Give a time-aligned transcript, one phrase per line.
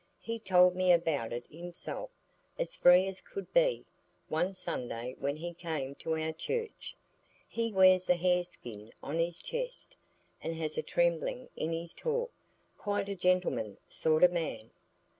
[0.19, 6.15] He told me about it himself—as free as could be—one Sunday when he came to
[6.19, 6.95] our church.
[7.47, 9.97] He wears a hareskin on his chest,
[10.41, 14.71] and has a trembling in his talk,—quite a gentleman sort o' man.